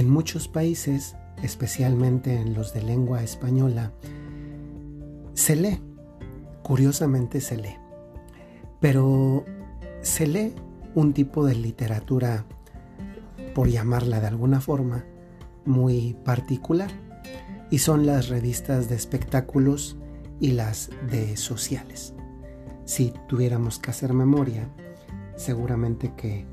En 0.00 0.08
muchos 0.08 0.48
países, 0.48 1.14
especialmente 1.42 2.34
en 2.34 2.54
los 2.54 2.72
de 2.72 2.82
lengua 2.82 3.22
española, 3.22 3.92
se 5.34 5.56
lee, 5.56 5.78
curiosamente 6.62 7.42
se 7.42 7.58
lee, 7.58 7.76
pero 8.80 9.44
se 10.00 10.26
lee 10.26 10.54
un 10.94 11.12
tipo 11.12 11.44
de 11.44 11.54
literatura, 11.54 12.46
por 13.54 13.68
llamarla 13.68 14.20
de 14.20 14.28
alguna 14.28 14.62
forma, 14.62 15.04
muy 15.66 16.16
particular, 16.24 16.90
y 17.70 17.80
son 17.80 18.06
las 18.06 18.30
revistas 18.30 18.88
de 18.88 18.94
espectáculos 18.94 19.98
y 20.40 20.52
las 20.52 20.88
de 21.10 21.36
sociales. 21.36 22.14
Si 22.86 23.12
tuviéramos 23.28 23.78
que 23.78 23.90
hacer 23.90 24.14
memoria, 24.14 24.66
seguramente 25.36 26.14
que 26.16 26.46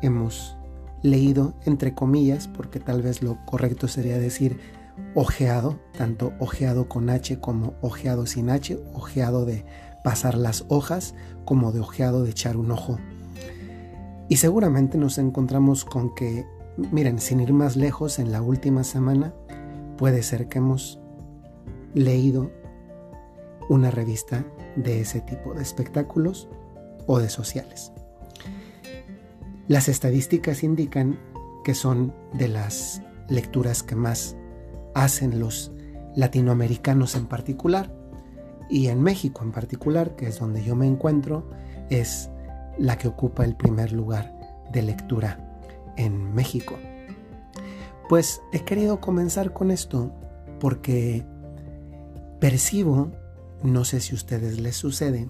hemos 0.00 0.57
leído 1.02 1.54
entre 1.64 1.94
comillas, 1.94 2.48
porque 2.48 2.80
tal 2.80 3.02
vez 3.02 3.22
lo 3.22 3.44
correcto 3.46 3.88
sería 3.88 4.18
decir 4.18 4.58
ojeado, 5.14 5.78
tanto 5.96 6.32
ojeado 6.38 6.88
con 6.88 7.10
H 7.10 7.38
como 7.40 7.74
ojeado 7.80 8.26
sin 8.26 8.50
H, 8.50 8.78
ojeado 8.94 9.44
de 9.44 9.64
pasar 10.02 10.36
las 10.36 10.64
hojas 10.68 11.14
como 11.44 11.72
de 11.72 11.80
ojeado 11.80 12.24
de 12.24 12.30
echar 12.30 12.56
un 12.56 12.70
ojo. 12.70 12.98
Y 14.28 14.36
seguramente 14.36 14.98
nos 14.98 15.18
encontramos 15.18 15.84
con 15.84 16.14
que, 16.14 16.46
miren, 16.76 17.18
sin 17.18 17.40
ir 17.40 17.52
más 17.52 17.76
lejos, 17.76 18.18
en 18.18 18.30
la 18.30 18.42
última 18.42 18.84
semana 18.84 19.32
puede 19.96 20.22
ser 20.22 20.48
que 20.48 20.58
hemos 20.58 21.00
leído 21.94 22.50
una 23.68 23.90
revista 23.90 24.44
de 24.76 25.00
ese 25.00 25.20
tipo 25.20 25.54
de 25.54 25.62
espectáculos 25.62 26.48
o 27.06 27.18
de 27.18 27.28
sociales. 27.28 27.92
Las 29.68 29.90
estadísticas 29.90 30.62
indican 30.62 31.18
que 31.62 31.74
son 31.74 32.14
de 32.32 32.48
las 32.48 33.02
lecturas 33.28 33.82
que 33.82 33.94
más 33.94 34.34
hacen 34.94 35.38
los 35.38 35.72
latinoamericanos 36.16 37.14
en 37.14 37.26
particular 37.26 37.92
y 38.70 38.88
en 38.88 39.02
México 39.02 39.44
en 39.44 39.52
particular, 39.52 40.16
que 40.16 40.28
es 40.28 40.38
donde 40.38 40.64
yo 40.64 40.74
me 40.74 40.86
encuentro, 40.86 41.50
es 41.90 42.30
la 42.78 42.96
que 42.96 43.08
ocupa 43.08 43.44
el 43.44 43.56
primer 43.56 43.92
lugar 43.92 44.34
de 44.72 44.82
lectura 44.82 45.60
en 45.98 46.34
México. 46.34 46.76
Pues 48.08 48.40
he 48.52 48.60
querido 48.60 49.02
comenzar 49.02 49.52
con 49.52 49.70
esto 49.70 50.12
porque 50.60 51.26
percibo, 52.40 53.12
no 53.62 53.84
sé 53.84 54.00
si 54.00 54.12
a 54.12 54.16
ustedes 54.16 54.60
les 54.60 54.76
sucede, 54.76 55.28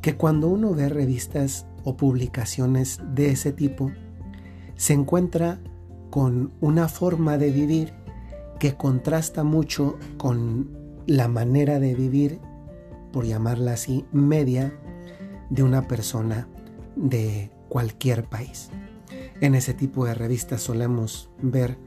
que 0.00 0.16
cuando 0.16 0.46
uno 0.46 0.72
ve 0.72 0.88
revistas 0.88 1.66
o 1.84 1.96
publicaciones 1.96 3.00
de 3.14 3.30
ese 3.30 3.52
tipo, 3.52 3.90
se 4.76 4.94
encuentra 4.94 5.60
con 6.10 6.52
una 6.60 6.88
forma 6.88 7.38
de 7.38 7.50
vivir 7.50 7.92
que 8.58 8.76
contrasta 8.76 9.44
mucho 9.44 9.98
con 10.18 10.70
la 11.06 11.28
manera 11.28 11.80
de 11.80 11.94
vivir, 11.94 12.40
por 13.12 13.24
llamarla 13.24 13.72
así, 13.72 14.04
media 14.12 14.72
de 15.48 15.62
una 15.62 15.88
persona 15.88 16.46
de 16.96 17.50
cualquier 17.68 18.24
país. 18.24 18.70
En 19.40 19.54
ese 19.54 19.74
tipo 19.74 20.04
de 20.04 20.14
revistas 20.14 20.60
solemos 20.62 21.30
ver 21.40 21.78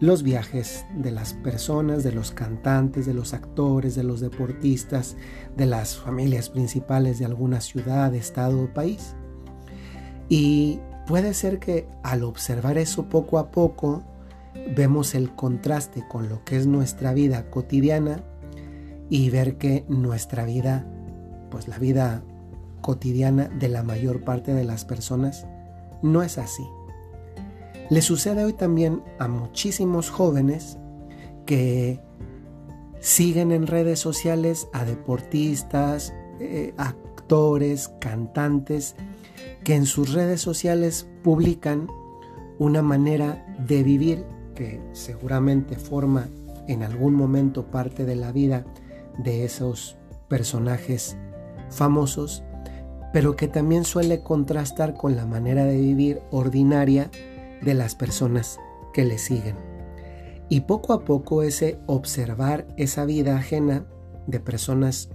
los 0.00 0.22
viajes 0.22 0.86
de 0.94 1.10
las 1.10 1.34
personas, 1.34 2.04
de 2.04 2.12
los 2.12 2.30
cantantes, 2.30 3.06
de 3.06 3.14
los 3.14 3.34
actores, 3.34 3.96
de 3.96 4.04
los 4.04 4.20
deportistas, 4.20 5.16
de 5.56 5.66
las 5.66 5.96
familias 5.96 6.50
principales 6.50 7.18
de 7.18 7.24
alguna 7.24 7.60
ciudad, 7.60 8.14
estado 8.14 8.62
o 8.62 8.72
país. 8.72 9.16
Y 10.28 10.80
puede 11.06 11.34
ser 11.34 11.58
que 11.58 11.88
al 12.02 12.22
observar 12.22 12.78
eso 12.78 13.08
poco 13.08 13.38
a 13.38 13.50
poco, 13.50 14.02
vemos 14.74 15.14
el 15.14 15.34
contraste 15.34 16.04
con 16.08 16.28
lo 16.28 16.44
que 16.44 16.56
es 16.56 16.66
nuestra 16.66 17.12
vida 17.12 17.50
cotidiana 17.50 18.22
y 19.08 19.30
ver 19.30 19.56
que 19.56 19.84
nuestra 19.88 20.44
vida, 20.44 20.86
pues 21.50 21.68
la 21.68 21.78
vida 21.78 22.22
cotidiana 22.80 23.48
de 23.48 23.68
la 23.68 23.82
mayor 23.82 24.22
parte 24.22 24.52
de 24.52 24.64
las 24.64 24.84
personas, 24.84 25.46
no 26.02 26.22
es 26.22 26.38
así. 26.38 26.64
Le 27.90 28.02
sucede 28.02 28.44
hoy 28.44 28.52
también 28.52 29.02
a 29.18 29.28
muchísimos 29.28 30.10
jóvenes 30.10 30.78
que 31.46 32.00
siguen 33.00 33.52
en 33.52 33.66
redes 33.66 33.98
sociales 33.98 34.68
a 34.74 34.84
deportistas, 34.84 36.12
eh, 36.40 36.74
actores, 36.76 37.88
cantantes, 38.00 38.94
que 39.68 39.74
en 39.74 39.84
sus 39.84 40.14
redes 40.14 40.40
sociales 40.40 41.06
publican 41.22 41.88
una 42.58 42.80
manera 42.80 43.44
de 43.66 43.82
vivir 43.82 44.24
que 44.54 44.80
seguramente 44.92 45.76
forma 45.76 46.30
en 46.68 46.82
algún 46.82 47.12
momento 47.12 47.70
parte 47.70 48.06
de 48.06 48.16
la 48.16 48.32
vida 48.32 48.64
de 49.18 49.44
esos 49.44 49.98
personajes 50.26 51.18
famosos, 51.68 52.42
pero 53.12 53.36
que 53.36 53.46
también 53.46 53.84
suele 53.84 54.22
contrastar 54.22 54.94
con 54.94 55.16
la 55.16 55.26
manera 55.26 55.66
de 55.66 55.76
vivir 55.76 56.22
ordinaria 56.30 57.10
de 57.60 57.74
las 57.74 57.94
personas 57.94 58.58
que 58.94 59.04
le 59.04 59.18
siguen. 59.18 59.56
Y 60.48 60.62
poco 60.62 60.94
a 60.94 61.04
poco 61.04 61.42
ese 61.42 61.78
observar 61.84 62.66
esa 62.78 63.04
vida 63.04 63.36
ajena 63.36 63.86
de 64.26 64.40
personas 64.40 65.10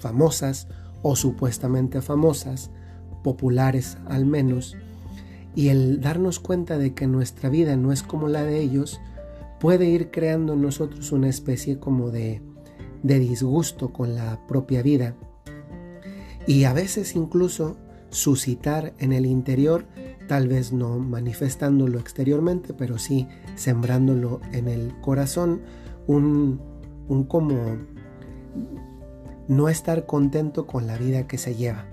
famosas 0.00 0.68
o 1.02 1.16
supuestamente 1.16 2.00
famosas, 2.00 2.70
populares 3.22 3.98
al 4.06 4.26
menos, 4.26 4.76
y 5.54 5.68
el 5.68 6.00
darnos 6.00 6.40
cuenta 6.40 6.78
de 6.78 6.94
que 6.94 7.06
nuestra 7.06 7.48
vida 7.48 7.76
no 7.76 7.92
es 7.92 8.02
como 8.02 8.28
la 8.28 8.42
de 8.42 8.60
ellos, 8.60 9.00
puede 9.60 9.86
ir 9.86 10.10
creando 10.10 10.54
en 10.54 10.62
nosotros 10.62 11.12
una 11.12 11.28
especie 11.28 11.78
como 11.78 12.10
de, 12.10 12.42
de 13.02 13.18
disgusto 13.18 13.92
con 13.92 14.14
la 14.14 14.46
propia 14.46 14.82
vida. 14.82 15.14
Y 16.46 16.64
a 16.64 16.72
veces 16.72 17.14
incluso 17.14 17.76
suscitar 18.10 18.94
en 18.98 19.12
el 19.12 19.26
interior, 19.26 19.86
tal 20.26 20.48
vez 20.48 20.72
no 20.72 20.98
manifestándolo 20.98 21.98
exteriormente, 21.98 22.74
pero 22.74 22.98
sí 22.98 23.28
sembrándolo 23.54 24.40
en 24.52 24.68
el 24.68 24.92
corazón, 25.00 25.62
un, 26.06 26.60
un 27.08 27.24
como 27.24 27.76
no 29.48 29.68
estar 29.68 30.06
contento 30.06 30.66
con 30.66 30.86
la 30.86 30.96
vida 30.96 31.26
que 31.26 31.38
se 31.38 31.54
lleva, 31.54 31.86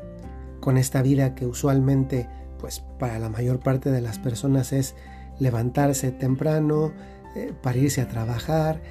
con 0.60 0.78
esta 0.78 1.02
vida 1.02 1.36
que 1.36 1.46
usualmente 1.46 2.28
pues 2.60 2.84
para 3.00 3.20
la 3.20 3.30
mayor 3.30 3.60
parte 3.60 3.90
de 3.90 4.02
las 4.02 4.20
personas 4.20 4.74
es 4.74 4.96
levantarse 5.40 6.12
temprano, 6.12 6.92
eh, 7.36 7.54
para 7.62 7.78
irse 7.78 8.02
a 8.02 8.08
trabajar, 8.08 8.82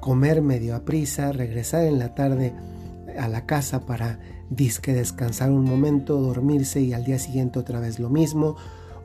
comer 0.00 0.42
medio 0.42 0.74
a 0.74 0.84
prisa, 0.84 1.32
regresar 1.32 1.84
en 1.84 1.98
la 1.98 2.14
tarde 2.14 2.54
a 3.18 3.28
la 3.28 3.44
casa 3.46 3.80
para 3.80 4.18
disque 4.50 4.92
descansar 4.92 5.50
un 5.50 5.64
momento, 5.64 6.20
dormirse 6.20 6.80
y 6.80 6.92
al 6.92 7.04
día 7.04 7.18
siguiente 7.18 7.58
otra 7.58 7.80
vez 7.80 7.98
lo 7.98 8.08
mismo. 8.08 8.56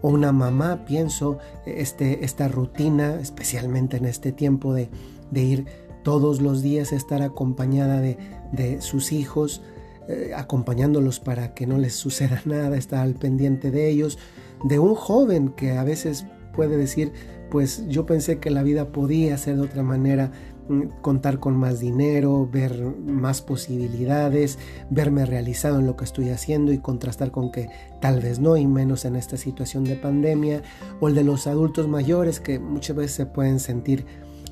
O 0.02 0.10
una 0.10 0.32
mamá, 0.32 0.86
pienso, 0.86 1.40
este, 1.66 2.24
esta 2.24 2.48
rutina, 2.48 3.20
especialmente 3.20 3.98
en 3.98 4.06
este 4.06 4.32
tiempo 4.32 4.74
de, 4.74 4.90
de 5.32 5.42
ir 5.42 5.66
todos 6.04 6.40
los 6.40 6.62
días 6.62 6.94
a 6.94 6.96
estar 6.96 7.22
acompañada 7.22 8.00
de, 8.00 8.18
de 8.52 8.82
sus 8.82 9.12
hijos, 9.12 9.64
eh, 10.08 10.32
acompañándolos 10.36 11.20
para 11.20 11.54
que 11.54 11.68
no 11.68 11.78
les 11.78 11.94
suceda 11.94 12.42
nada, 12.46 12.78
estar 12.78 13.00
al 13.00 13.16
pendiente 13.16 13.72
de 13.72 13.90
ellos, 13.90 14.18
de 14.64 14.80
un 14.80 14.96
joven 14.96 15.50
que 15.50 15.72
a 15.78 15.84
veces 15.84 16.26
puede 16.54 16.78
decir, 16.78 17.12
pues 17.52 17.86
yo 17.88 18.06
pensé 18.06 18.40
que 18.40 18.50
la 18.50 18.64
vida 18.64 18.92
podía 18.92 19.38
ser 19.38 19.58
de 19.58 19.64
otra 19.64 19.84
manera, 19.84 20.32
mm, 20.70 21.02
contar 21.02 21.40
con 21.40 21.58
más 21.58 21.80
dinero, 21.80 22.48
ver 22.52 22.82
más 23.06 23.42
posibilidades, 23.42 24.58
verme 24.90 25.26
realizado 25.26 25.80
en 25.80 25.86
lo 25.86 25.98
que 25.98 26.06
estoy 26.06 26.30
haciendo 26.30 26.72
y 26.72 26.80
contrastar 26.80 27.32
con 27.32 27.52
que 27.52 27.70
tal 28.02 28.22
vez 28.22 28.40
no, 28.40 28.58
y 28.58 28.66
menos 28.66 29.04
en 29.06 29.18
esta 29.18 29.38
situación 29.38 29.84
de 29.84 29.96
pandemia, 29.96 30.62
o 31.00 31.10
el 31.10 31.16
de 31.16 31.24
los 31.24 31.48
adultos 31.48 31.88
mayores 31.88 32.40
que 32.40 32.60
muchas 32.60 32.96
veces 32.96 33.12
se 33.12 33.26
pueden 33.26 33.60
sentir 33.60 34.06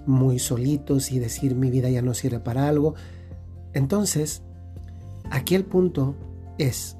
muy 0.06 0.38
solitos 0.38 1.12
y 1.12 1.20
decir 1.20 1.56
mi 1.56 1.72
vida 1.72 1.90
ya 1.90 2.02
no 2.02 2.14
sirve 2.14 2.40
para 2.40 2.68
algo. 2.68 2.94
Entonces, 3.74 4.44
Aquí 5.32 5.56
el 5.56 5.66
punto 5.66 6.16
es 6.58 6.98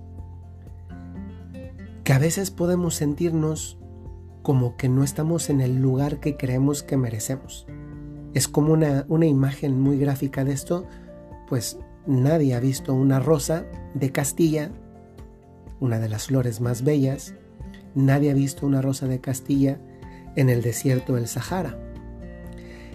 que 2.04 2.14
a 2.14 2.20
veces 2.20 2.52
podemos 2.52 2.96
sentirnos 2.96 3.80
como 4.44 4.78
que 4.78 4.90
no 4.90 5.04
estamos 5.04 5.50
en 5.50 5.60
el 5.60 5.82
lugar 5.82 6.20
que 6.20 6.38
creemos 6.38 6.84
que 6.84 6.98
merecemos. 6.98 7.66
Es 8.34 8.48
como 8.48 8.74
una, 8.74 9.06
una 9.08 9.26
imagen 9.26 9.80
muy 9.80 9.98
gráfica 9.98 10.44
de 10.44 10.54
esto, 10.54 10.86
pues 11.48 11.80
nadie 12.06 12.54
ha 12.54 12.60
visto 12.60 12.94
una 12.94 13.20
rosa 13.20 13.66
de 13.96 14.12
Castilla, 14.12 14.72
una 15.80 16.00
de 16.00 16.10
las 16.10 16.28
flores 16.28 16.62
más 16.62 16.84
bellas, 16.84 17.34
nadie 17.96 18.32
ha 18.32 18.34
visto 18.36 18.68
una 18.68 18.82
rosa 18.82 19.08
de 19.08 19.20
Castilla 19.20 19.80
en 20.36 20.50
el 20.50 20.62
desierto 20.62 21.16
del 21.16 21.28
Sahara. 21.28 21.80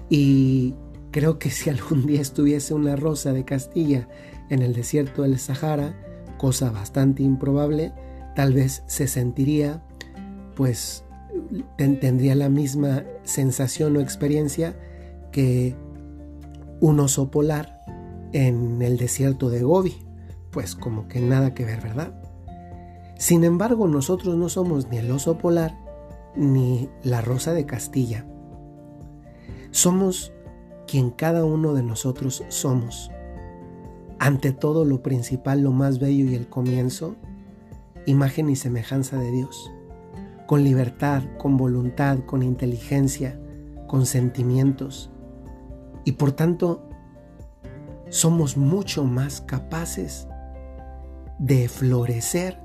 Y 0.08 0.74
creo 1.10 1.38
que 1.38 1.50
si 1.50 1.70
algún 1.70 2.06
día 2.06 2.20
estuviese 2.20 2.74
una 2.74 2.96
rosa 2.96 3.32
de 3.32 3.44
Castilla 3.44 4.08
en 4.48 4.62
el 4.62 4.74
desierto 4.74 5.22
del 5.22 5.38
Sahara, 5.38 5.96
cosa 6.38 6.70
bastante 6.70 7.22
improbable, 7.22 7.92
tal 8.34 8.52
vez 8.54 8.82
se 8.86 9.06
sentiría 9.06 9.82
pues 10.54 11.04
tendría 11.76 12.34
la 12.34 12.48
misma 12.48 13.04
sensación 13.24 13.96
o 13.96 14.00
experiencia 14.00 14.76
que 15.32 15.74
un 16.80 17.00
oso 17.00 17.30
polar 17.30 17.80
en 18.32 18.82
el 18.82 18.96
desierto 18.96 19.48
de 19.50 19.62
Gobi. 19.62 19.94
Pues 20.50 20.74
como 20.74 21.08
que 21.08 21.20
nada 21.20 21.54
que 21.54 21.64
ver, 21.64 21.80
¿verdad? 21.80 22.12
Sin 23.16 23.44
embargo, 23.44 23.86
nosotros 23.86 24.36
no 24.36 24.48
somos 24.48 24.88
ni 24.88 24.98
el 24.98 25.10
oso 25.10 25.38
polar 25.38 25.78
ni 26.36 26.88
la 27.02 27.20
rosa 27.20 27.52
de 27.52 27.66
Castilla. 27.66 28.26
Somos 29.70 30.32
quien 30.90 31.10
cada 31.10 31.44
uno 31.44 31.72
de 31.72 31.84
nosotros 31.84 32.42
somos. 32.48 33.12
Ante 34.18 34.50
todo 34.50 34.84
lo 34.84 35.02
principal, 35.02 35.60
lo 35.60 35.70
más 35.70 36.00
bello 36.00 36.24
y 36.24 36.34
el 36.34 36.48
comienzo, 36.48 37.14
imagen 38.06 38.50
y 38.50 38.56
semejanza 38.56 39.16
de 39.16 39.30
Dios, 39.30 39.70
con 40.48 40.64
libertad, 40.64 41.22
con 41.38 41.56
voluntad, 41.56 42.18
con 42.26 42.42
inteligencia, 42.42 43.40
con 43.86 44.04
sentimientos. 44.04 45.10
Y 46.04 46.12
por 46.12 46.32
tanto, 46.32 46.88
somos 48.08 48.56
mucho 48.56 49.04
más 49.04 49.42
capaces 49.42 50.26
de 51.38 51.68
florecer 51.68 52.58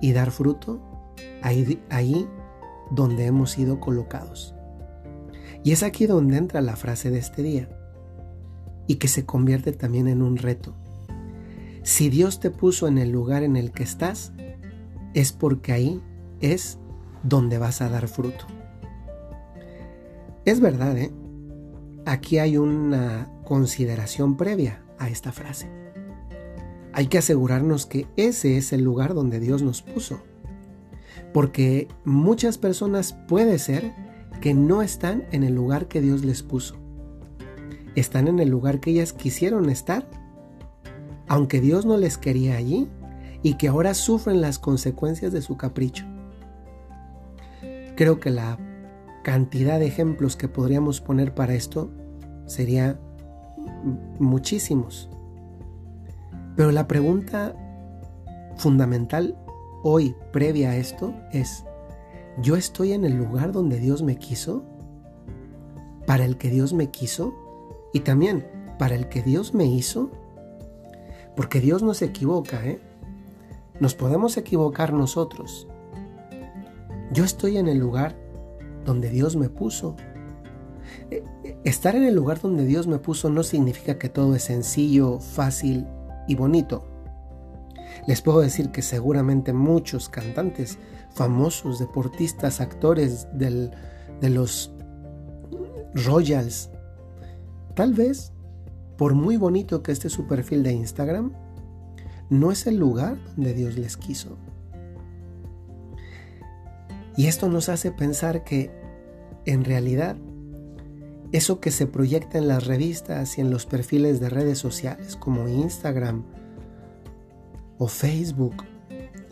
y 0.00 0.12
dar 0.12 0.30
fruto 0.30 0.80
ahí, 1.42 1.82
ahí 1.90 2.28
donde 2.92 3.26
hemos 3.26 3.50
sido 3.50 3.80
colocados. 3.80 4.55
Y 5.66 5.72
es 5.72 5.82
aquí 5.82 6.06
donde 6.06 6.36
entra 6.36 6.60
la 6.60 6.76
frase 6.76 7.10
de 7.10 7.18
este 7.18 7.42
día 7.42 7.68
y 8.86 8.94
que 8.96 9.08
se 9.08 9.26
convierte 9.26 9.72
también 9.72 10.06
en 10.06 10.22
un 10.22 10.36
reto. 10.36 10.76
Si 11.82 12.08
Dios 12.08 12.38
te 12.38 12.52
puso 12.52 12.86
en 12.86 12.98
el 12.98 13.10
lugar 13.10 13.42
en 13.42 13.56
el 13.56 13.72
que 13.72 13.82
estás, 13.82 14.32
es 15.12 15.32
porque 15.32 15.72
ahí 15.72 16.00
es 16.40 16.78
donde 17.24 17.58
vas 17.58 17.82
a 17.82 17.88
dar 17.88 18.06
fruto. 18.06 18.46
Es 20.44 20.60
verdad, 20.60 20.96
¿eh? 20.96 21.10
Aquí 22.04 22.38
hay 22.38 22.58
una 22.58 23.28
consideración 23.44 24.36
previa 24.36 24.84
a 25.00 25.08
esta 25.08 25.32
frase. 25.32 25.68
Hay 26.92 27.08
que 27.08 27.18
asegurarnos 27.18 27.86
que 27.86 28.06
ese 28.16 28.56
es 28.56 28.72
el 28.72 28.82
lugar 28.82 29.14
donde 29.14 29.40
Dios 29.40 29.62
nos 29.62 29.82
puso. 29.82 30.22
Porque 31.32 31.88
muchas 32.04 32.56
personas 32.56 33.14
puede 33.26 33.58
ser 33.58 34.05
que 34.40 34.54
no 34.54 34.82
están 34.82 35.24
en 35.32 35.42
el 35.42 35.54
lugar 35.54 35.88
que 35.88 36.00
Dios 36.00 36.24
les 36.24 36.42
puso. 36.42 36.76
Están 37.94 38.28
en 38.28 38.38
el 38.38 38.48
lugar 38.48 38.80
que 38.80 38.90
ellas 38.90 39.12
quisieron 39.12 39.70
estar, 39.70 40.08
aunque 41.28 41.60
Dios 41.60 41.86
no 41.86 41.96
les 41.96 42.18
quería 42.18 42.56
allí 42.56 42.88
y 43.42 43.54
que 43.54 43.68
ahora 43.68 43.94
sufren 43.94 44.40
las 44.40 44.58
consecuencias 44.58 45.32
de 45.32 45.42
su 45.42 45.56
capricho. 45.56 46.04
Creo 47.96 48.20
que 48.20 48.30
la 48.30 48.58
cantidad 49.24 49.78
de 49.78 49.86
ejemplos 49.86 50.36
que 50.36 50.48
podríamos 50.48 51.00
poner 51.00 51.34
para 51.34 51.54
esto 51.54 51.90
sería 52.46 53.00
muchísimos. 54.18 55.08
Pero 56.56 56.72
la 56.72 56.86
pregunta 56.86 57.54
fundamental 58.56 59.36
hoy, 59.82 60.14
previa 60.32 60.70
a 60.70 60.76
esto, 60.76 61.14
es, 61.32 61.64
¿yo 62.42 62.56
estoy 62.56 62.92
en 62.92 63.04
el 63.04 63.16
lugar 63.16 63.52
donde 63.52 63.78
Dios 63.78 64.02
me 64.02 64.16
quiso? 64.16 64.64
¿Para 66.06 66.24
el 66.24 66.38
que 66.38 66.50
Dios 66.50 66.72
me 66.72 66.90
quiso? 66.90 67.34
Y 67.92 68.00
también, 68.00 68.46
¿para 68.78 68.94
el 68.94 69.08
que 69.08 69.22
Dios 69.22 69.54
me 69.54 69.66
hizo? 69.66 70.10
Porque 71.34 71.60
Dios 71.60 71.82
no 71.82 71.94
se 71.94 72.06
equivoca, 72.06 72.64
¿eh? 72.66 72.80
Nos 73.80 73.94
podemos 73.94 74.36
equivocar 74.36 74.92
nosotros. 74.92 75.66
Yo 77.12 77.24
estoy 77.24 77.58
en 77.58 77.68
el 77.68 77.78
lugar 77.78 78.16
donde 78.84 79.10
Dios 79.10 79.36
me 79.36 79.48
puso. 79.48 79.96
Eh, 81.10 81.22
eh, 81.44 81.58
estar 81.64 81.94
en 81.94 82.04
el 82.04 82.14
lugar 82.14 82.40
donde 82.40 82.64
Dios 82.64 82.86
me 82.86 82.98
puso 82.98 83.28
no 83.28 83.42
significa 83.42 83.98
que 83.98 84.08
todo 84.08 84.34
es 84.34 84.44
sencillo, 84.44 85.20
fácil 85.20 85.86
y 86.26 86.34
bonito. 86.34 86.84
Les 88.06 88.22
puedo 88.22 88.40
decir 88.40 88.70
que 88.70 88.82
seguramente 88.82 89.52
muchos 89.52 90.08
cantantes 90.08 90.78
famosos, 91.14 91.78
deportistas, 91.78 92.60
actores 92.60 93.26
de 93.32 94.30
los 94.30 94.72
Royals, 95.94 96.70
tal 97.74 97.94
vez, 97.94 98.32
por 98.96 99.14
muy 99.14 99.36
bonito 99.36 99.82
que 99.82 99.92
esté 99.92 100.08
su 100.08 100.26
perfil 100.26 100.62
de 100.62 100.72
Instagram, 100.72 101.32
no 102.30 102.52
es 102.52 102.66
el 102.66 102.76
lugar 102.76 103.16
donde 103.34 103.54
Dios 103.54 103.76
les 103.76 103.96
quiso. 103.96 104.36
Y 107.16 107.26
esto 107.26 107.48
nos 107.48 107.68
hace 107.68 107.90
pensar 107.90 108.44
que, 108.44 108.70
en 109.46 109.64
realidad, 109.64 110.16
eso 111.32 111.60
que 111.60 111.70
se 111.70 111.86
proyecta 111.86 112.38
en 112.38 112.46
las 112.46 112.66
revistas 112.66 113.38
y 113.38 113.40
en 113.40 113.50
los 113.50 113.66
perfiles 113.66 114.20
de 114.20 114.28
redes 114.28 114.58
sociales 114.58 115.16
como 115.16 115.48
Instagram 115.48 116.24
o 117.78 117.88
Facebook, 117.88 118.64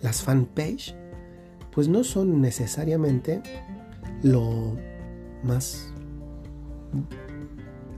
las 0.02 0.23
fanpage, 0.23 0.94
pues 1.73 1.88
no 1.88 2.05
son 2.05 2.41
necesariamente 2.41 3.43
lo 4.23 4.76
más 5.43 5.93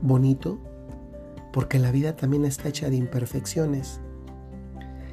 bonito, 0.03 0.59
porque 1.53 1.79
la 1.79 1.91
vida 1.91 2.17
también 2.17 2.45
está 2.45 2.69
hecha 2.69 2.91
de 2.91 2.97
imperfecciones 2.97 4.01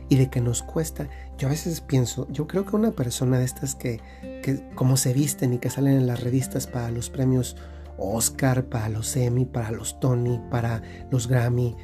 y 0.09 0.17
de 0.17 0.29
que 0.29 0.41
nos 0.41 0.61
cuesta. 0.61 1.09
Yo 1.37 1.47
a 1.47 1.51
veces 1.51 1.81
pienso, 1.81 2.27
yo 2.31 2.47
creo 2.47 2.65
que 2.65 2.75
una 2.75 2.91
persona 2.91 3.39
de 3.39 3.45
estas 3.45 3.75
que, 3.75 3.99
que 4.43 4.69
como 4.75 4.97
se 4.97 5.13
visten 5.13 5.53
y 5.53 5.57
que 5.57 5.69
salen 5.69 5.95
en 5.95 6.07
las 6.07 6.21
revistas 6.21 6.67
para 6.67 6.91
los 6.91 7.09
premios 7.09 7.55
Oscar, 7.97 8.65
para 8.65 8.89
los 8.89 9.15
Emmy, 9.15 9.45
para 9.45 9.71
los 9.71 9.99
Tony, 9.99 10.39
para 10.49 10.81
los 11.11 11.27
Grammy. 11.27 11.75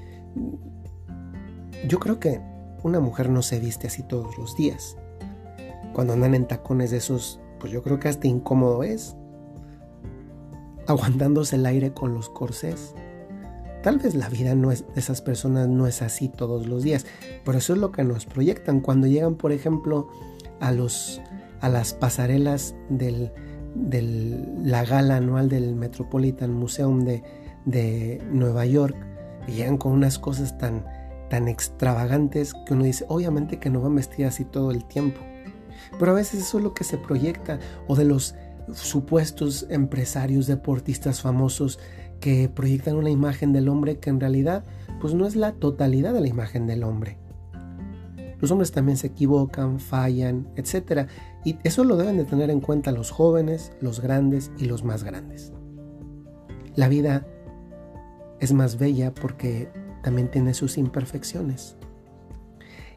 Yo 1.88 2.00
creo 2.00 2.20
que 2.20 2.42
una 2.84 3.00
mujer 3.00 3.30
no 3.30 3.42
se 3.42 3.60
viste 3.60 3.88
así 3.88 4.04
todos 4.04 4.38
los 4.38 4.56
días. 4.56 4.98
Cuando 5.94 6.14
andan 6.14 6.36
en 6.36 6.48
tacones 6.48 6.92
de 6.92 6.98
esos, 6.98 7.40
pues 7.60 7.72
yo 7.72 7.84
creo 7.84 8.00
que 8.00 8.08
hasta 8.08 8.28
incómodo 8.28 8.84
es. 8.84 9.16
Aguantándose 10.88 11.56
el 11.56 11.66
aire 11.66 11.94
con 11.94 12.14
los 12.14 12.30
corsés. 12.30 12.94
Tal 13.84 13.98
vez 13.98 14.16
la 14.16 14.30
vida 14.30 14.56
no 14.56 14.70
de 14.70 14.84
esas 14.96 15.22
personas 15.22 15.68
no 15.68 15.88
es 15.88 16.02
así 16.02 16.28
todos 16.28 16.68
los 16.68 16.84
días, 16.84 17.06
pero 17.46 17.58
eso 17.58 17.74
es 17.74 17.80
lo 17.80 17.92
que 17.92 18.04
nos 18.04 18.26
proyectan 18.26 18.82
cuando 18.82 19.08
llegan, 19.08 19.36
por 19.36 19.54
ejemplo, 19.54 20.10
a, 20.60 20.72
los, 20.72 21.22
a 21.62 21.70
las 21.70 21.94
pasarelas 21.94 22.76
de 22.90 23.32
la 24.64 24.84
gala 24.84 25.18
anual 25.18 25.48
del 25.48 25.76
Metropolitan 25.76 26.54
Museum 26.54 27.06
de, 27.06 27.24
de 27.66 28.22
Nueva 28.32 28.66
York 28.66 28.98
y 29.48 29.54
llegan 29.54 29.78
con 29.78 29.94
unas 29.94 30.20
cosas 30.20 30.58
tan, 30.58 30.86
tan 31.30 31.48
extravagantes 31.48 32.54
que 32.66 32.74
uno 32.74 32.84
dice, 32.84 33.06
obviamente 33.08 33.60
que 33.60 33.70
no 33.70 33.82
van 33.82 33.96
vestidas 33.96 34.34
así 34.36 34.46
todo 34.46 34.72
el 34.72 34.86
tiempo. 34.86 35.22
Pero 35.98 36.12
a 36.12 36.16
veces 36.16 36.42
eso 36.42 36.58
es 36.58 36.64
lo 36.64 36.74
que 36.74 36.84
se 36.84 36.98
proyecta, 36.98 37.60
o 37.88 37.96
de 37.96 38.06
los 38.06 38.36
supuestos 38.74 39.66
empresarios, 39.70 40.48
deportistas 40.48 41.22
famosos 41.22 41.80
que 42.20 42.50
proyectan 42.50 42.96
una 42.96 43.10
imagen 43.10 43.54
del 43.54 43.70
hombre 43.70 44.00
que 44.00 44.10
en 44.10 44.20
realidad 44.20 44.66
pues 45.00 45.14
no 45.14 45.26
es 45.26 45.36
la 45.36 45.54
totalidad 45.54 46.14
de 46.14 46.22
la 46.22 46.28
imagen 46.28 46.68
del 46.68 46.84
hombre. 46.84 47.18
Los 48.40 48.52
hombres 48.52 48.72
también 48.72 48.98
se 48.98 49.08
equivocan, 49.08 49.80
fallan, 49.80 50.48
etc. 50.56 51.08
Y 51.44 51.58
eso 51.64 51.84
lo 51.84 51.98
deben 51.98 52.18
de 52.18 52.26
tener 52.26 52.50
en 52.50 52.62
cuenta 52.62 52.92
los 52.92 53.12
jóvenes, 53.12 53.74
los 53.82 54.02
grandes 54.02 54.52
y 54.58 54.66
los 54.66 54.84
más 54.84 55.04
grandes. 55.04 55.52
La 56.76 56.88
vida 56.88 57.28
es 58.40 58.54
más 58.54 58.78
bella 58.78 59.14
porque 59.14 59.70
también 60.02 60.30
tiene 60.30 60.54
sus 60.54 60.78
imperfecciones. 60.78 61.76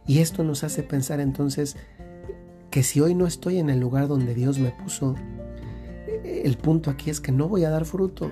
Y 0.07 0.19
esto 0.19 0.45
nos 0.45 0.65
hace 0.65 0.83
pensar 0.83 1.21
entonces 1.21 1.77
que 2.71 2.83
si 2.83 3.01
hoy 3.01 3.15
no 3.15 3.27
estoy 3.27 3.59
en 3.59 3.71
el 3.71 3.81
lugar 3.81 4.09
donde 4.09 4.35
Dios 4.35 4.59
me 4.59 4.71
puso, 4.71 5.15
el 6.25 6.57
punto 6.57 6.91
aquí 6.91 7.11
es 7.11 7.21
que 7.21 7.33
no 7.33 7.49
voy 7.49 7.65
a 7.65 7.71
dar 7.71 7.85
fruto. 7.85 8.31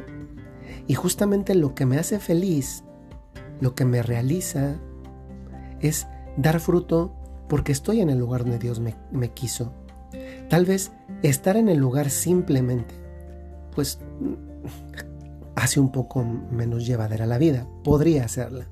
Y 0.86 0.94
justamente 0.94 1.54
lo 1.54 1.74
que 1.74 1.86
me 1.86 1.98
hace 1.98 2.18
feliz, 2.18 2.82
lo 3.60 3.74
que 3.74 3.84
me 3.84 4.02
realiza, 4.02 4.76
es 5.80 6.06
dar 6.36 6.60
fruto 6.60 7.12
porque 7.48 7.72
estoy 7.72 8.00
en 8.00 8.10
el 8.10 8.18
lugar 8.18 8.42
donde 8.42 8.58
Dios 8.58 8.80
me, 8.80 9.28
quiso. 9.32 9.72
Tal 10.48 10.64
vez 10.64 10.92
estar 11.22 11.56
en 11.56 11.68
el 11.68 11.78
lugar 11.78 12.10
simplemente, 12.10 12.94
pues 13.74 13.98
hace 15.61 15.79
un 15.79 15.93
poco 15.93 16.25
menos 16.25 16.87
llevadera 16.87 17.26
la 17.26 17.38
vida, 17.38 17.67
podría 17.85 18.25
hacerla. 18.25 18.67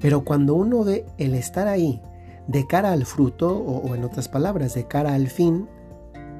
Pero 0.00 0.24
cuando 0.24 0.54
uno 0.54 0.84
ve 0.84 1.06
el 1.18 1.34
estar 1.34 1.66
ahí 1.66 2.00
de 2.46 2.66
cara 2.66 2.92
al 2.92 3.04
fruto, 3.06 3.56
o, 3.56 3.94
en 3.94 4.04
otras 4.04 4.28
palabras, 4.28 4.74
de 4.74 4.86
cara 4.86 5.14
al 5.14 5.28
fin, 5.28 5.66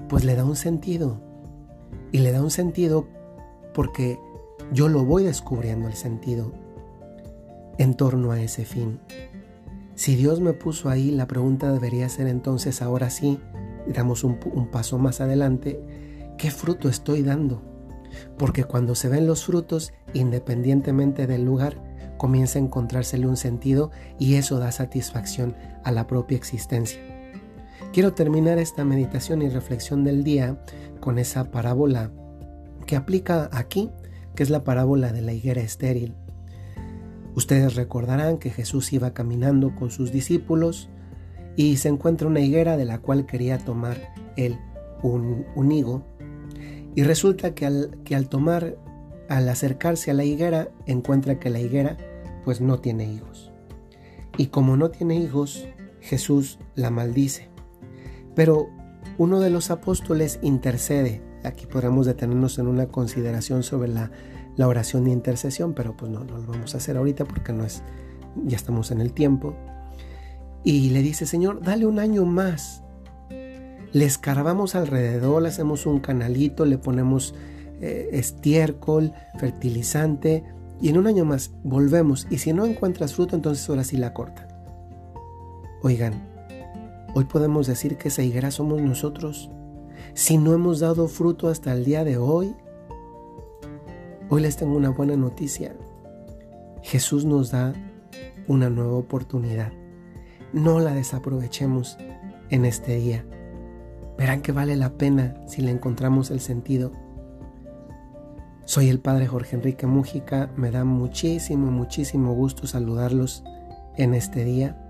pues 0.08 0.24
le 0.24 0.36
da 0.36 0.44
un 0.44 0.56
sentido. 0.56 1.20
Y 2.12 2.18
le 2.18 2.30
da 2.30 2.42
un 2.42 2.50
sentido 2.50 3.08
porque 3.72 4.18
yo 4.72 4.88
lo 4.88 5.04
voy 5.04 5.24
descubriendo 5.24 5.88
el 5.88 5.94
sentido 5.94 6.52
en 7.78 7.94
torno 7.94 8.30
a 8.30 8.40
ese 8.40 8.64
fin. 8.64 9.00
Si 9.96 10.14
Dios 10.14 10.40
me 10.40 10.52
puso 10.52 10.88
ahí, 10.88 11.10
la 11.10 11.26
pregunta 11.26 11.72
debería 11.72 12.08
ser 12.08 12.28
entonces, 12.28 12.82
ahora 12.82 13.10
sí, 13.10 13.40
damos 13.86 14.24
un, 14.24 14.38
paso 14.70 14.98
más 14.98 15.20
adelante, 15.20 15.80
¿qué 16.38 16.50
fruto 16.50 16.88
estoy 16.88 17.22
dando? 17.22 17.73
Porque 18.38 18.64
cuando 18.64 18.94
se 18.94 19.08
ven 19.08 19.26
los 19.26 19.44
frutos, 19.44 19.92
independientemente 20.12 21.26
del 21.26 21.44
lugar, 21.44 21.82
comienza 22.16 22.58
a 22.58 22.62
encontrársele 22.62 23.26
un 23.26 23.36
sentido 23.36 23.90
y 24.18 24.34
eso 24.34 24.58
da 24.58 24.72
satisfacción 24.72 25.56
a 25.82 25.92
la 25.92 26.06
propia 26.06 26.36
existencia. 26.36 27.00
Quiero 27.92 28.12
terminar 28.14 28.58
esta 28.58 28.84
meditación 28.84 29.42
y 29.42 29.48
reflexión 29.48 30.04
del 30.04 30.24
día 30.24 30.58
con 31.00 31.18
esa 31.18 31.50
parábola 31.50 32.10
que 32.86 32.96
aplica 32.96 33.48
aquí, 33.52 33.90
que 34.34 34.42
es 34.42 34.50
la 34.50 34.64
parábola 34.64 35.12
de 35.12 35.22
la 35.22 35.32
higuera 35.32 35.60
estéril. 35.60 36.14
Ustedes 37.34 37.74
recordarán 37.74 38.38
que 38.38 38.50
Jesús 38.50 38.92
iba 38.92 39.12
caminando 39.12 39.74
con 39.74 39.90
sus 39.90 40.12
discípulos 40.12 40.88
y 41.56 41.76
se 41.76 41.88
encuentra 41.88 42.28
una 42.28 42.40
higuera 42.40 42.76
de 42.76 42.84
la 42.84 42.98
cual 42.98 43.26
quería 43.26 43.58
tomar 43.58 43.96
él 44.36 44.58
un, 45.02 45.72
higo. 45.72 46.04
Y 46.94 47.02
resulta 47.02 47.54
que 47.54 47.66
al, 47.66 47.98
que 48.04 48.14
al 48.14 48.28
tomar, 48.28 48.76
al 49.28 49.48
acercarse 49.48 50.10
a 50.10 50.14
la 50.14 50.24
higuera, 50.24 50.68
encuentra 50.86 51.38
que 51.38 51.50
la 51.50 51.60
higuera 51.60 51.96
pues 52.44 52.60
no 52.60 52.78
tiene 52.78 53.10
higos. 53.12 53.52
Y 54.36 54.46
como 54.46 54.76
no 54.76 54.90
tiene 54.90 55.16
hijos, 55.16 55.66
Jesús 56.00 56.58
la 56.74 56.90
maldice. 56.90 57.48
Pero 58.34 58.68
uno 59.18 59.40
de 59.40 59.50
los 59.50 59.70
apóstoles 59.70 60.38
intercede. 60.42 61.22
Aquí 61.44 61.66
podremos 61.66 62.06
detenernos 62.06 62.58
en 62.58 62.66
una 62.66 62.86
consideración 62.86 63.62
sobre 63.62 63.88
la, 63.88 64.10
la 64.56 64.68
oración 64.68 65.04
de 65.04 65.10
intercesión, 65.10 65.74
pero 65.74 65.96
pues 65.96 66.10
no, 66.10 66.24
no 66.24 66.38
lo 66.38 66.46
vamos 66.46 66.74
a 66.74 66.78
hacer 66.78 66.96
ahorita 66.96 67.24
porque 67.24 67.52
no 67.52 67.64
es, 67.64 67.82
ya 68.44 68.56
estamos 68.56 68.90
en 68.90 69.00
el 69.00 69.12
tiempo. 69.12 69.54
Y 70.62 70.90
le 70.90 71.02
dice, 71.02 71.26
Señor, 71.26 71.60
dale 71.62 71.86
un 71.86 71.98
año 71.98 72.24
más. 72.24 72.83
Le 73.94 74.04
escarbamos 74.04 74.74
alrededor, 74.74 75.40
le 75.40 75.48
hacemos 75.48 75.86
un 75.86 76.00
canalito, 76.00 76.66
le 76.66 76.78
ponemos 76.78 77.32
eh, 77.80 78.08
estiércol, 78.10 79.12
fertilizante, 79.38 80.42
y 80.80 80.88
en 80.88 80.98
un 80.98 81.06
año 81.06 81.24
más 81.24 81.52
volvemos. 81.62 82.26
Y 82.28 82.38
si 82.38 82.52
no 82.52 82.66
encuentras 82.66 83.14
fruto, 83.14 83.36
entonces 83.36 83.68
ahora 83.70 83.84
sí 83.84 83.96
la 83.96 84.12
corta. 84.12 84.48
Oigan, 85.80 86.28
hoy 87.14 87.24
podemos 87.26 87.68
decir 87.68 87.96
que 87.96 88.08
esa 88.08 88.24
higuera 88.24 88.50
somos 88.50 88.82
nosotros. 88.82 89.48
Si 90.12 90.38
no 90.38 90.54
hemos 90.54 90.80
dado 90.80 91.06
fruto 91.06 91.46
hasta 91.48 91.72
el 91.72 91.84
día 91.84 92.02
de 92.02 92.16
hoy, 92.16 92.56
hoy 94.28 94.42
les 94.42 94.56
tengo 94.56 94.76
una 94.76 94.90
buena 94.90 95.16
noticia. 95.16 95.72
Jesús 96.82 97.24
nos 97.24 97.52
da 97.52 97.72
una 98.48 98.70
nueva 98.70 98.96
oportunidad. 98.96 99.72
No 100.52 100.80
la 100.80 100.94
desaprovechemos 100.94 101.96
en 102.50 102.64
este 102.64 102.96
día. 102.96 103.24
Verán 104.16 104.42
que 104.42 104.52
vale 104.52 104.76
la 104.76 104.90
pena 104.90 105.34
si 105.46 105.62
le 105.62 105.70
encontramos 105.70 106.30
el 106.30 106.40
sentido. 106.40 106.92
Soy 108.64 108.88
el 108.88 109.00
padre 109.00 109.26
Jorge 109.26 109.56
Enrique 109.56 109.86
Mújica, 109.86 110.50
me 110.56 110.70
da 110.70 110.84
muchísimo, 110.84 111.70
muchísimo 111.70 112.32
gusto 112.34 112.66
saludarlos 112.66 113.44
en 113.96 114.14
este 114.14 114.44
día 114.44 114.80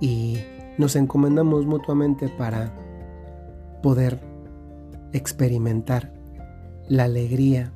y 0.00 0.38
nos 0.78 0.96
encomendamos 0.96 1.66
mutuamente 1.66 2.28
para 2.28 2.72
poder 3.82 4.20
experimentar 5.12 6.12
la 6.88 7.04
alegría 7.04 7.72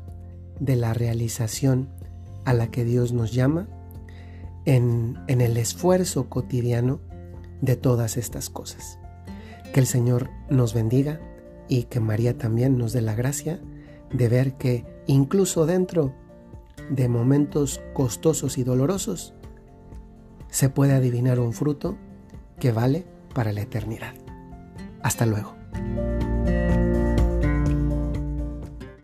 de 0.61 0.77
la 0.77 0.95
realización 0.95 1.89
a 2.45 2.53
la 2.53 2.69
que 2.69 2.85
Dios 2.85 3.13
nos 3.13 3.33
llama 3.33 3.67
en, 4.65 5.19
en 5.27 5.41
el 5.41 5.57
esfuerzo 5.57 6.29
cotidiano 6.29 7.01
de 7.61 7.77
todas 7.77 8.17
estas 8.17 8.51
cosas. 8.51 8.99
Que 9.75 9.81
el 9.81 9.87
Señor 9.89 10.31
nos 10.49 10.73
bendiga 10.73 11.19
y 11.69 11.83
que 11.85 11.99
María 11.99 12.39
también 12.39 12.79
nos 12.79 12.93
dé 12.93 13.01
la 13.01 13.17
gracia 13.17 13.59
de 14.13 14.29
ver 14.29 14.55
que 14.55 14.87
incluso 15.09 15.67
dentro 15.67 16.15
de 16.91 17.09
momentos 17.09 17.81
costosos 17.93 18.57
y 18.57 18.63
dolorosos, 18.63 19.35
se 20.49 20.69
puede 20.69 20.93
adivinar 20.93 21.41
un 21.41 21.53
fruto 21.53 21.97
que 22.61 22.71
vale 22.71 23.05
para 23.35 23.53
la 23.53 23.63
eternidad. 23.63 24.15
Hasta 25.03 25.27
luego. 25.27 25.57